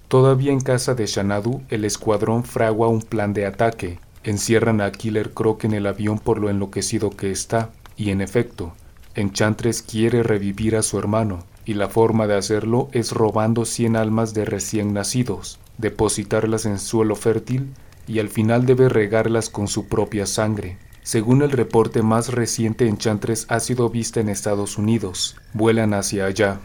Todavía 0.08 0.52
en 0.52 0.60
casa 0.60 0.94
de 0.94 1.06
Shanadu, 1.06 1.62
el 1.68 1.84
escuadrón 1.84 2.44
fragua 2.44 2.88
un 2.88 3.02
plan 3.02 3.32
de 3.32 3.44
ataque, 3.44 3.98
Encierran 4.22 4.80
a 4.80 4.90
Killer 4.90 5.30
Croc 5.30 5.62
en 5.62 5.72
el 5.72 5.86
avión 5.86 6.18
por 6.18 6.40
lo 6.40 6.50
enloquecido 6.50 7.10
que 7.10 7.30
está, 7.30 7.70
y 7.96 8.10
en 8.10 8.20
efecto, 8.20 8.72
Enchantress 9.14 9.82
quiere 9.82 10.24
revivir 10.24 10.74
a 10.74 10.82
su 10.82 10.98
hermano, 10.98 11.44
y 11.64 11.74
la 11.74 11.88
forma 11.88 12.26
de 12.26 12.36
hacerlo 12.36 12.88
es 12.90 13.12
robando 13.12 13.64
100 13.64 13.94
almas 13.94 14.34
de 14.34 14.44
recién 14.44 14.92
nacidos, 14.92 15.60
depositarlas 15.78 16.66
en 16.66 16.80
suelo 16.80 17.14
fértil 17.14 17.72
y 18.08 18.18
al 18.18 18.28
final 18.28 18.66
debe 18.66 18.88
regarlas 18.88 19.48
con 19.48 19.68
su 19.68 19.86
propia 19.86 20.26
sangre. 20.26 20.76
Según 21.06 21.42
el 21.42 21.52
reporte 21.52 22.02
más 22.02 22.32
reciente, 22.32 22.88
Enchantress 22.88 23.46
ha 23.48 23.60
sido 23.60 23.88
vista 23.90 24.18
en 24.18 24.28
Estados 24.28 24.76
Unidos. 24.76 25.36
Vuelan 25.52 25.94
hacia 25.94 26.26
allá. 26.26 26.58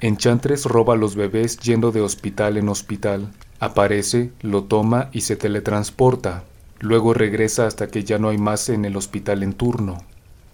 Enchantress 0.00 0.64
roba 0.64 0.94
a 0.94 0.96
los 0.96 1.14
bebés 1.14 1.56
yendo 1.58 1.92
de 1.92 2.00
hospital 2.00 2.56
en 2.56 2.68
hospital. 2.68 3.30
Aparece, 3.60 4.32
lo 4.42 4.64
toma 4.64 5.08
y 5.12 5.20
se 5.20 5.36
teletransporta. 5.36 6.42
Luego 6.80 7.14
regresa 7.14 7.68
hasta 7.68 7.86
que 7.86 8.02
ya 8.02 8.18
no 8.18 8.30
hay 8.30 8.38
más 8.38 8.70
en 8.70 8.86
el 8.86 8.96
hospital 8.96 9.44
en 9.44 9.52
turno. 9.52 9.98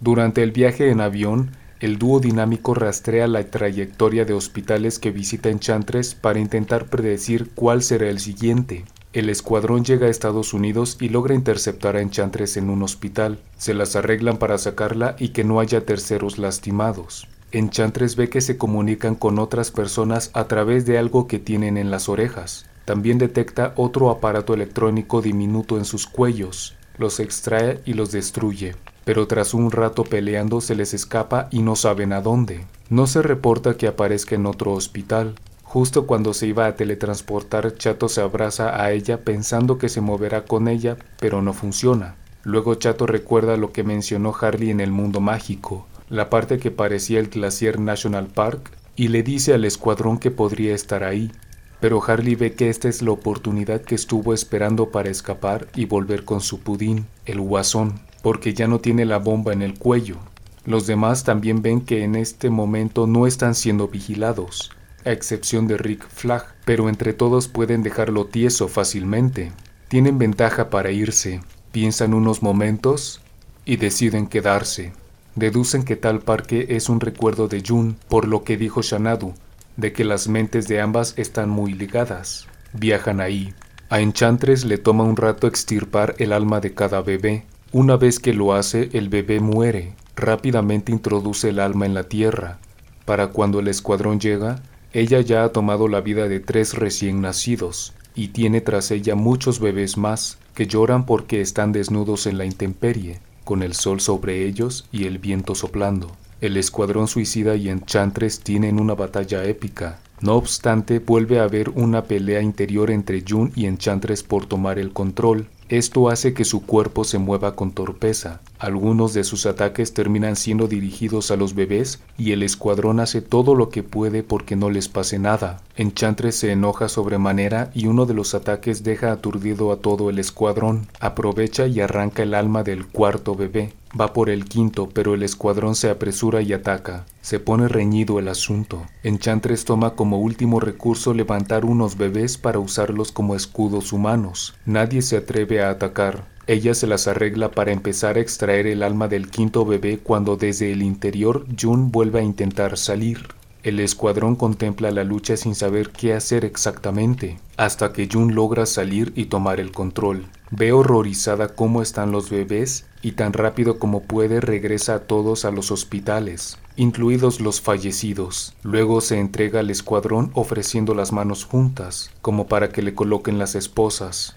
Durante 0.00 0.42
el 0.42 0.52
viaje 0.52 0.90
en 0.90 1.00
avión, 1.00 1.52
el 1.80 1.96
dúo 1.96 2.20
dinámico 2.20 2.74
rastrea 2.74 3.26
la 3.28 3.42
trayectoria 3.44 4.26
de 4.26 4.34
hospitales 4.34 4.98
que 4.98 5.10
visita 5.10 5.48
Enchantress 5.48 6.14
para 6.14 6.38
intentar 6.38 6.90
predecir 6.90 7.52
cuál 7.54 7.82
será 7.82 8.10
el 8.10 8.20
siguiente. 8.20 8.84
El 9.12 9.28
escuadrón 9.28 9.84
llega 9.84 10.06
a 10.06 10.10
Estados 10.10 10.54
Unidos 10.54 10.96
y 10.98 11.10
logra 11.10 11.34
interceptar 11.34 11.96
a 11.96 12.00
Enchantress 12.00 12.56
en 12.56 12.70
un 12.70 12.82
hospital. 12.82 13.38
Se 13.58 13.74
las 13.74 13.94
arreglan 13.94 14.38
para 14.38 14.56
sacarla 14.56 15.16
y 15.18 15.28
que 15.28 15.44
no 15.44 15.60
haya 15.60 15.84
terceros 15.84 16.38
lastimados. 16.38 17.28
Enchantress 17.50 18.16
ve 18.16 18.30
que 18.30 18.40
se 18.40 18.56
comunican 18.56 19.14
con 19.14 19.38
otras 19.38 19.70
personas 19.70 20.30
a 20.32 20.48
través 20.48 20.86
de 20.86 20.96
algo 20.96 21.26
que 21.26 21.38
tienen 21.38 21.76
en 21.76 21.90
las 21.90 22.08
orejas. 22.08 22.64
También 22.86 23.18
detecta 23.18 23.74
otro 23.76 24.08
aparato 24.10 24.54
electrónico 24.54 25.20
diminuto 25.20 25.76
en 25.76 25.84
sus 25.84 26.06
cuellos, 26.06 26.74
los 26.96 27.20
extrae 27.20 27.80
y 27.84 27.92
los 27.92 28.12
destruye, 28.12 28.74
pero 29.04 29.26
tras 29.26 29.52
un 29.52 29.70
rato 29.70 30.04
peleando 30.04 30.62
se 30.62 30.74
les 30.74 30.94
escapa 30.94 31.48
y 31.50 31.60
no 31.60 31.76
saben 31.76 32.14
a 32.14 32.22
dónde. 32.22 32.64
No 32.88 33.06
se 33.06 33.20
reporta 33.20 33.76
que 33.76 33.86
aparezca 33.86 34.34
en 34.34 34.46
otro 34.46 34.72
hospital. 34.72 35.34
Justo 35.72 36.06
cuando 36.06 36.34
se 36.34 36.46
iba 36.46 36.66
a 36.66 36.76
teletransportar, 36.76 37.78
Chato 37.78 38.10
se 38.10 38.20
abraza 38.20 38.78
a 38.78 38.92
ella 38.92 39.24
pensando 39.24 39.78
que 39.78 39.88
se 39.88 40.02
moverá 40.02 40.44
con 40.44 40.68
ella, 40.68 40.98
pero 41.18 41.40
no 41.40 41.54
funciona. 41.54 42.16
Luego 42.42 42.74
Chato 42.74 43.06
recuerda 43.06 43.56
lo 43.56 43.72
que 43.72 43.82
mencionó 43.82 44.34
Harley 44.38 44.68
en 44.68 44.80
el 44.80 44.90
mundo 44.90 45.20
mágico, 45.22 45.86
la 46.10 46.28
parte 46.28 46.58
que 46.58 46.70
parecía 46.70 47.20
el 47.20 47.28
Glacier 47.28 47.80
National 47.80 48.26
Park, 48.26 48.70
y 48.96 49.08
le 49.08 49.22
dice 49.22 49.54
al 49.54 49.64
escuadrón 49.64 50.18
que 50.18 50.30
podría 50.30 50.74
estar 50.74 51.04
ahí, 51.04 51.32
pero 51.80 52.02
Harley 52.06 52.34
ve 52.34 52.52
que 52.52 52.68
esta 52.68 52.90
es 52.90 53.00
la 53.00 53.12
oportunidad 53.12 53.80
que 53.80 53.94
estuvo 53.94 54.34
esperando 54.34 54.90
para 54.90 55.08
escapar 55.08 55.68
y 55.74 55.86
volver 55.86 56.26
con 56.26 56.42
su 56.42 56.60
pudín, 56.60 57.06
el 57.24 57.40
guasón, 57.40 57.98
porque 58.20 58.52
ya 58.52 58.68
no 58.68 58.80
tiene 58.80 59.06
la 59.06 59.16
bomba 59.16 59.54
en 59.54 59.62
el 59.62 59.78
cuello. 59.78 60.18
Los 60.66 60.86
demás 60.86 61.24
también 61.24 61.62
ven 61.62 61.80
que 61.80 62.04
en 62.04 62.14
este 62.14 62.50
momento 62.50 63.06
no 63.06 63.26
están 63.26 63.54
siendo 63.54 63.88
vigilados, 63.88 64.70
a 65.04 65.12
excepción 65.12 65.66
de 65.66 65.76
Rick 65.76 66.06
Flag, 66.08 66.44
pero 66.64 66.88
entre 66.88 67.12
todos 67.12 67.48
pueden 67.48 67.82
dejarlo 67.82 68.26
tieso 68.26 68.68
fácilmente. 68.68 69.52
Tienen 69.88 70.18
ventaja 70.18 70.70
para 70.70 70.90
irse, 70.90 71.40
piensan 71.72 72.14
unos 72.14 72.42
momentos 72.42 73.20
y 73.64 73.76
deciden 73.76 74.26
quedarse. 74.26 74.92
Deducen 75.34 75.84
que 75.84 75.96
tal 75.96 76.20
parque 76.20 76.66
es 76.70 76.88
un 76.88 77.00
recuerdo 77.00 77.48
de 77.48 77.62
Jun, 77.66 77.96
por 78.08 78.28
lo 78.28 78.44
que 78.44 78.56
dijo 78.56 78.82
Shanadu, 78.82 79.34
de 79.76 79.92
que 79.92 80.04
las 80.04 80.28
mentes 80.28 80.68
de 80.68 80.80
ambas 80.80 81.14
están 81.16 81.48
muy 81.48 81.72
ligadas. 81.72 82.46
Viajan 82.74 83.20
ahí. 83.20 83.54
A 83.88 84.00
Enchantress 84.00 84.64
le 84.64 84.78
toma 84.78 85.04
un 85.04 85.16
rato 85.16 85.46
extirpar 85.46 86.14
el 86.18 86.32
alma 86.32 86.60
de 86.60 86.74
cada 86.74 87.02
bebé. 87.02 87.44
Una 87.72 87.96
vez 87.96 88.18
que 88.20 88.34
lo 88.34 88.54
hace, 88.54 88.90
el 88.92 89.08
bebé 89.08 89.40
muere. 89.40 89.94
Rápidamente 90.16 90.92
introduce 90.92 91.48
el 91.48 91.60
alma 91.60 91.86
en 91.86 91.94
la 91.94 92.04
tierra. 92.04 92.58
Para 93.04 93.28
cuando 93.28 93.60
el 93.60 93.68
escuadrón 93.68 94.20
llega, 94.20 94.62
ella 94.92 95.20
ya 95.20 95.44
ha 95.44 95.52
tomado 95.52 95.88
la 95.88 96.00
vida 96.00 96.28
de 96.28 96.40
tres 96.40 96.74
recién 96.74 97.20
nacidos 97.22 97.94
y 98.14 98.28
tiene 98.28 98.60
tras 98.60 98.90
ella 98.90 99.14
muchos 99.14 99.58
bebés 99.58 99.96
más 99.96 100.38
que 100.54 100.66
lloran 100.66 101.06
porque 101.06 101.40
están 101.40 101.72
desnudos 101.72 102.26
en 102.26 102.36
la 102.36 102.44
intemperie, 102.44 103.20
con 103.44 103.62
el 103.62 103.74
sol 103.74 104.00
sobre 104.00 104.46
ellos 104.46 104.86
y 104.92 105.04
el 105.04 105.18
viento 105.18 105.54
soplando. 105.54 106.14
El 106.42 106.56
escuadrón 106.56 107.08
suicida 107.08 107.56
y 107.56 107.68
Enchantress 107.68 108.40
tienen 108.40 108.80
una 108.80 108.94
batalla 108.94 109.44
épica. 109.44 110.00
No 110.20 110.34
obstante, 110.34 110.98
vuelve 110.98 111.40
a 111.40 111.44
haber 111.44 111.70
una 111.70 112.04
pelea 112.04 112.42
interior 112.42 112.90
entre 112.90 113.24
Jun 113.26 113.52
y 113.54 113.66
Enchantress 113.66 114.22
por 114.22 114.46
tomar 114.46 114.78
el 114.78 114.92
control. 114.92 115.46
Esto 115.68 116.08
hace 116.08 116.34
que 116.34 116.44
su 116.44 116.66
cuerpo 116.66 117.04
se 117.04 117.18
mueva 117.18 117.56
con 117.56 117.72
torpeza. 117.72 118.40
Algunos 118.58 119.14
de 119.14 119.24
sus 119.24 119.46
ataques 119.46 119.94
terminan 119.94 120.36
siendo 120.36 120.68
dirigidos 120.68 121.30
a 121.30 121.36
los 121.36 121.54
bebés 121.54 122.00
y 122.18 122.32
el 122.32 122.42
escuadrón 122.42 123.00
hace 123.00 123.22
todo 123.22 123.54
lo 123.54 123.70
que 123.70 123.82
puede 123.82 124.22
porque 124.22 124.54
no 124.54 124.70
les 124.70 124.88
pase 124.88 125.18
nada. 125.18 125.62
Enchantress 125.76 126.36
se 126.36 126.52
enoja 126.52 126.88
sobremanera 126.88 127.70
y 127.74 127.86
uno 127.86 128.06
de 128.06 128.14
los 128.14 128.34
ataques 128.34 128.84
deja 128.84 129.12
aturdido 129.12 129.72
a 129.72 129.76
todo 129.76 130.10
el 130.10 130.18
escuadrón. 130.18 130.86
Aprovecha 131.00 131.66
y 131.66 131.80
arranca 131.80 132.22
el 132.22 132.34
alma 132.34 132.62
del 132.62 132.86
cuarto 132.86 133.34
bebé. 133.34 133.72
Va 133.98 134.14
por 134.14 134.30
el 134.30 134.46
quinto, 134.46 134.88
pero 134.88 135.14
el 135.14 135.22
escuadrón 135.22 135.74
se 135.74 135.90
apresura 135.90 136.40
y 136.40 136.52
ataca. 136.54 137.04
Se 137.20 137.40
pone 137.40 137.68
reñido 137.68 138.18
el 138.18 138.28
asunto. 138.28 138.86
Enchantress 139.02 139.66
toma 139.66 139.94
como 139.94 140.18
último 140.18 140.60
recurso 140.60 141.12
levantar 141.12 141.64
unos 141.66 141.98
bebés 141.98 142.38
para 142.38 142.58
usarlos 142.58 143.12
como 143.12 143.36
escudos 143.36 143.92
humanos. 143.92 144.54
Nadie 144.64 145.02
se 145.02 145.18
atreve 145.18 145.62
a 145.62 145.70
atacar. 145.70 146.26
Ella 146.46 146.74
se 146.74 146.86
las 146.86 147.06
arregla 147.06 147.50
para 147.50 147.72
empezar 147.72 148.16
a 148.16 148.20
extraer 148.20 148.66
el 148.66 148.82
alma 148.82 149.08
del 149.08 149.30
quinto 149.30 149.64
bebé 149.64 149.98
cuando 149.98 150.36
desde 150.36 150.72
el 150.72 150.82
interior 150.82 151.46
Jun 151.60 151.92
vuelve 151.92 152.20
a 152.20 152.24
intentar 152.24 152.78
salir. 152.78 153.28
El 153.62 153.78
escuadrón 153.78 154.34
contempla 154.34 154.90
la 154.90 155.04
lucha 155.04 155.36
sin 155.36 155.54
saber 155.54 155.90
qué 155.90 156.14
hacer 156.14 156.44
exactamente, 156.44 157.38
hasta 157.56 157.92
que 157.92 158.08
Jun 158.10 158.34
logra 158.34 158.66
salir 158.66 159.12
y 159.14 159.26
tomar 159.26 159.60
el 159.60 159.70
control. 159.70 160.26
Ve 160.54 160.70
horrorizada 160.70 161.48
cómo 161.48 161.80
están 161.80 162.12
los 162.12 162.28
bebés 162.28 162.84
y 163.00 163.12
tan 163.12 163.32
rápido 163.32 163.78
como 163.78 164.02
puede 164.02 164.38
regresa 164.38 164.96
a 164.96 164.98
todos 164.98 165.46
a 165.46 165.50
los 165.50 165.70
hospitales, 165.70 166.58
incluidos 166.76 167.40
los 167.40 167.62
fallecidos. 167.62 168.54
Luego 168.62 169.00
se 169.00 169.18
entrega 169.18 169.60
al 169.60 169.70
escuadrón 169.70 170.30
ofreciendo 170.34 170.94
las 170.94 171.10
manos 171.10 171.46
juntas, 171.46 172.10
como 172.20 172.48
para 172.48 172.68
que 172.68 172.82
le 172.82 172.94
coloquen 172.94 173.38
las 173.38 173.54
esposas. 173.54 174.36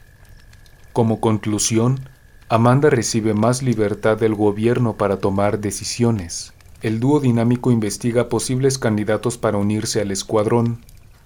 Como 0.94 1.20
conclusión, 1.20 2.10
Amanda 2.48 2.90
recibe 2.90 3.34
más 3.34 3.62
libertad 3.62 4.18
del 4.18 4.36
gobierno 4.36 4.96
para 4.96 5.18
tomar 5.18 5.60
decisiones. 5.60 6.54
El 6.82 7.02
dúo 7.02 7.20
dinámico 7.20 7.72
investiga 7.72 8.30
posibles 8.30 8.78
candidatos 8.78 9.38
para 9.38 9.58
unirse 9.58 10.00
al 10.00 10.12
escuadrón. 10.12 10.80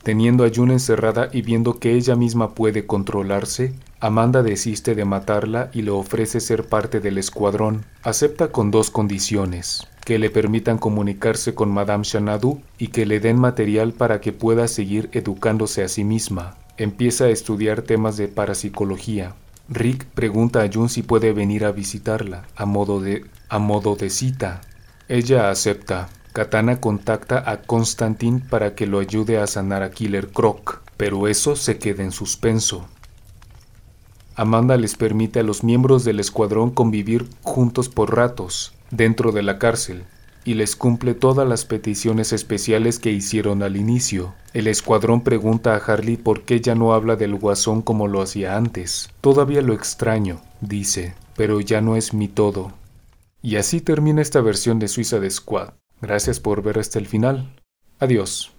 Teniendo 0.03 0.45
a 0.45 0.49
June 0.53 0.73
encerrada 0.73 1.29
y 1.31 1.41
viendo 1.41 1.79
que 1.79 1.93
ella 1.93 2.15
misma 2.15 2.55
puede 2.55 2.85
controlarse, 2.85 3.73
Amanda 3.99 4.43
desiste 4.43 4.95
de 4.95 5.03
matarla 5.03 5.69
y 5.73 5.81
le 5.81 5.91
ofrece 5.91 6.39
ser 6.39 6.65
parte 6.65 7.01
del 7.01 7.17
escuadrón. 7.17 7.85
Acepta 8.01 8.49
con 8.49 8.71
dos 8.71 8.91
condiciones, 8.91 9.87
que 10.05 10.17
le 10.17 10.29
permitan 10.29 10.77
comunicarse 10.77 11.53
con 11.53 11.69
Madame 11.69 12.05
Xanadu 12.05 12.61
y 12.77 12.87
que 12.87 13.05
le 13.05 13.19
den 13.19 13.37
material 13.37 13.91
para 13.91 14.21
que 14.21 14.31
pueda 14.31 14.69
seguir 14.69 15.09
educándose 15.11 15.83
a 15.83 15.89
sí 15.89 16.05
misma. 16.05 16.55
Empieza 16.77 17.25
a 17.25 17.29
estudiar 17.29 17.81
temas 17.81 18.15
de 18.15 18.29
parapsicología. 18.29 19.35
Rick 19.67 20.05
pregunta 20.05 20.63
a 20.63 20.69
June 20.71 20.87
si 20.87 21.03
puede 21.03 21.33
venir 21.33 21.65
a 21.65 21.73
visitarla, 21.73 22.47
a 22.55 22.65
modo 22.65 23.01
de, 23.01 23.25
a 23.49 23.59
modo 23.59 23.97
de 23.97 24.09
cita. 24.09 24.61
Ella 25.09 25.49
acepta. 25.49 26.07
Katana 26.33 26.79
contacta 26.79 27.43
a 27.49 27.61
Constantine 27.61 28.41
para 28.49 28.75
que 28.75 28.85
lo 28.85 28.99
ayude 28.99 29.39
a 29.39 29.47
sanar 29.47 29.81
a 29.83 29.91
Killer 29.91 30.27
Croc, 30.27 30.81
pero 30.95 31.27
eso 31.27 31.55
se 31.55 31.77
queda 31.79 32.03
en 32.03 32.11
suspenso. 32.11 32.87
Amanda 34.35 34.77
les 34.77 34.95
permite 34.95 35.39
a 35.39 35.43
los 35.43 35.63
miembros 35.63 36.05
del 36.05 36.19
escuadrón 36.19 36.71
convivir 36.71 37.27
juntos 37.41 37.89
por 37.89 38.15
ratos, 38.15 38.73
dentro 38.91 39.31
de 39.31 39.43
la 39.43 39.59
cárcel, 39.59 40.03
y 40.45 40.53
les 40.53 40.75
cumple 40.75 41.13
todas 41.13 41.47
las 41.47 41.65
peticiones 41.65 42.31
especiales 42.31 42.99
que 42.99 43.11
hicieron 43.11 43.63
al 43.63 43.75
inicio. 43.75 44.33
El 44.53 44.67
escuadrón 44.67 45.21
pregunta 45.21 45.75
a 45.75 45.77
Harley 45.77 46.15
por 46.15 46.43
qué 46.43 46.61
ya 46.61 46.75
no 46.75 46.93
habla 46.93 47.15
del 47.15 47.35
guasón 47.35 47.81
como 47.81 48.07
lo 48.07 48.21
hacía 48.21 48.55
antes. 48.55 49.09
Todavía 49.19 49.61
lo 49.61 49.73
extraño, 49.73 50.41
dice, 50.61 51.15
pero 51.35 51.59
ya 51.59 51.81
no 51.81 51.95
es 51.95 52.13
mi 52.13 52.27
todo. 52.27 52.71
Y 53.41 53.57
así 53.57 53.81
termina 53.81 54.21
esta 54.21 54.41
versión 54.41 54.79
de 54.79 54.87
Suiza 54.87 55.19
de 55.19 55.29
Squad. 55.29 55.71
Gracias 56.01 56.39
por 56.39 56.61
ver 56.61 56.79
hasta 56.79 56.99
el 56.99 57.07
final. 57.07 57.55
Adiós. 57.99 58.58